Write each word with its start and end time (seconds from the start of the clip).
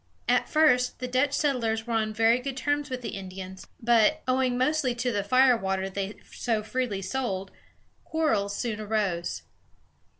At 0.27 0.49
first, 0.49 0.97
the 0.97 1.07
Dutch 1.07 1.31
settlers 1.31 1.85
were 1.85 1.93
on 1.93 2.11
very 2.11 2.39
good 2.39 2.57
terms 2.57 2.89
with 2.89 3.03
the 3.03 3.09
Indians; 3.09 3.67
but, 3.79 4.23
owing 4.27 4.57
mostly 4.57 4.95
to 4.95 5.11
the 5.11 5.23
fire 5.23 5.55
water 5.55 5.91
they 5.91 6.15
so 6.33 6.63
freely 6.63 7.03
sold, 7.03 7.51
quarrels 8.03 8.55
soon 8.55 8.79
arose. 8.81 9.43